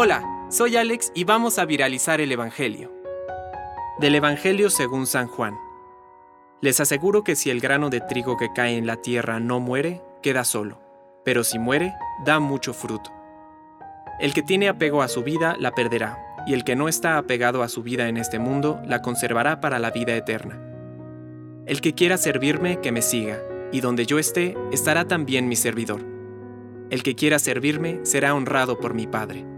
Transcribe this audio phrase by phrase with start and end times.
[0.00, 2.92] Hola, soy Alex y vamos a viralizar el Evangelio.
[3.98, 5.56] Del Evangelio según San Juan.
[6.60, 10.00] Les aseguro que si el grano de trigo que cae en la tierra no muere,
[10.22, 10.80] queda solo,
[11.24, 11.94] pero si muere,
[12.24, 13.10] da mucho fruto.
[14.20, 16.16] El que tiene apego a su vida la perderá,
[16.46, 19.80] y el que no está apegado a su vida en este mundo la conservará para
[19.80, 20.62] la vida eterna.
[21.66, 23.40] El que quiera servirme, que me siga,
[23.72, 26.06] y donde yo esté, estará también mi servidor.
[26.90, 29.57] El que quiera servirme será honrado por mi Padre.